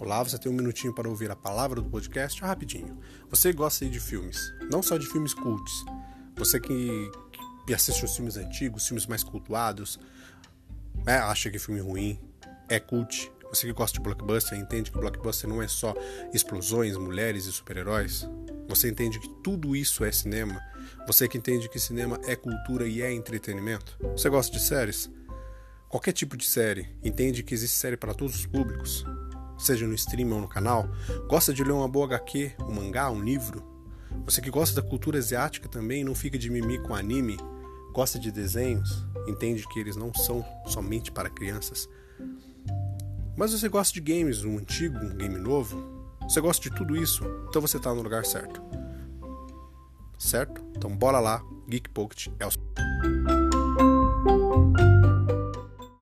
Olá, 0.00 0.22
você 0.22 0.38
tem 0.38 0.50
um 0.50 0.54
minutinho 0.54 0.94
para 0.94 1.06
ouvir 1.06 1.30
a 1.30 1.36
palavra 1.36 1.78
do 1.78 1.90
podcast 1.90 2.40
rapidinho. 2.40 2.98
Você 3.28 3.52
gosta 3.52 3.84
de 3.84 4.00
filmes, 4.00 4.50
não 4.72 4.82
só 4.82 4.96
de 4.96 5.06
filmes 5.06 5.34
cults. 5.34 5.84
Você 6.36 6.58
que, 6.58 7.12
que 7.66 7.74
assiste 7.74 8.06
os 8.06 8.16
filmes 8.16 8.38
antigos, 8.38 8.86
filmes 8.86 9.06
mais 9.06 9.22
cultuados, 9.22 10.00
né, 11.04 11.18
acha 11.18 11.50
que 11.50 11.58
filme 11.58 11.82
ruim 11.82 12.18
é 12.66 12.80
cult. 12.80 13.30
Você 13.50 13.66
que 13.66 13.74
gosta 13.74 13.98
de 13.98 14.02
blockbuster 14.02 14.58
entende 14.58 14.90
que 14.90 14.98
blockbuster 14.98 15.50
não 15.50 15.60
é 15.60 15.68
só 15.68 15.94
explosões, 16.32 16.96
mulheres 16.96 17.44
e 17.44 17.52
super-heróis. 17.52 18.26
Você 18.68 18.88
entende 18.88 19.20
que 19.20 19.28
tudo 19.44 19.76
isso 19.76 20.02
é 20.02 20.10
cinema. 20.10 20.62
Você 21.06 21.28
que 21.28 21.36
entende 21.36 21.68
que 21.68 21.78
cinema 21.78 22.18
é 22.26 22.34
cultura 22.34 22.88
e 22.88 23.02
é 23.02 23.12
entretenimento. 23.12 23.98
Você 24.12 24.30
gosta 24.30 24.50
de 24.50 24.62
séries? 24.62 25.10
Qualquer 25.90 26.12
tipo 26.12 26.38
de 26.38 26.46
série. 26.46 26.88
Entende 27.04 27.42
que 27.42 27.52
existe 27.52 27.76
série 27.76 27.98
para 27.98 28.14
todos 28.14 28.34
os 28.34 28.46
públicos? 28.46 29.04
Seja 29.60 29.86
no 29.86 29.94
stream 29.94 30.32
ou 30.32 30.40
no 30.40 30.48
canal? 30.48 30.88
Gosta 31.28 31.52
de 31.52 31.62
ler 31.62 31.72
uma 31.72 31.86
boa 31.86 32.06
HQ, 32.06 32.52
um 32.60 32.72
mangá, 32.72 33.10
um 33.10 33.22
livro? 33.22 33.62
Você 34.24 34.40
que 34.40 34.50
gosta 34.50 34.80
da 34.80 34.88
cultura 34.88 35.18
asiática 35.18 35.68
também 35.68 36.02
não 36.02 36.14
fica 36.14 36.38
de 36.38 36.48
mimi 36.48 36.78
com 36.78 36.94
anime? 36.94 37.36
Gosta 37.92 38.18
de 38.18 38.32
desenhos? 38.32 39.06
Entende 39.28 39.68
que 39.68 39.78
eles 39.78 39.96
não 39.96 40.14
são 40.14 40.42
somente 40.66 41.12
para 41.12 41.28
crianças? 41.28 41.86
Mas 43.36 43.52
você 43.52 43.68
gosta 43.68 43.92
de 43.92 44.00
games, 44.00 44.44
um 44.44 44.56
antigo, 44.56 44.96
um 44.96 45.14
game 45.14 45.38
novo? 45.38 45.78
Você 46.22 46.40
gosta 46.40 46.62
de 46.62 46.74
tudo 46.74 46.96
isso? 46.96 47.22
Então 47.48 47.60
você 47.60 47.76
está 47.76 47.94
no 47.94 48.00
lugar 48.00 48.24
certo. 48.24 48.62
Certo? 50.18 50.62
Então 50.74 50.96
bora 50.96 51.20
lá, 51.20 51.44
Geek 51.68 51.90
Pocket 51.90 52.28
é 52.38 52.46
o 52.46 52.50